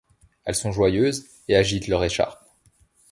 Elles 0.45 0.55
sont 0.55 0.71
joyeuses 0.71 1.27
et 1.47 1.55
agitent 1.55 1.85
leur 1.87 2.03
écharpe. 2.03 2.43